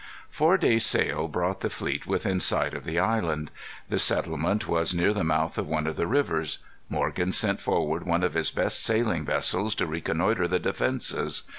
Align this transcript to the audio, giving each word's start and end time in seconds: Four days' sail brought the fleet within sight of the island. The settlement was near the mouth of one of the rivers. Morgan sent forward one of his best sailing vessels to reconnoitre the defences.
Four 0.31 0.57
days' 0.57 0.87
sail 0.87 1.27
brought 1.27 1.61
the 1.61 1.69
fleet 1.69 2.07
within 2.07 2.39
sight 2.39 2.73
of 2.73 2.85
the 2.85 2.97
island. 2.97 3.51
The 3.87 3.99
settlement 3.99 4.67
was 4.67 4.95
near 4.95 5.13
the 5.13 5.23
mouth 5.23 5.59
of 5.59 5.67
one 5.67 5.85
of 5.85 5.95
the 5.95 6.07
rivers. 6.07 6.57
Morgan 6.89 7.31
sent 7.31 7.59
forward 7.59 8.03
one 8.07 8.23
of 8.23 8.33
his 8.33 8.49
best 8.49 8.81
sailing 8.81 9.25
vessels 9.25 9.75
to 9.75 9.85
reconnoitre 9.85 10.47
the 10.47 10.57
defences. 10.57 11.43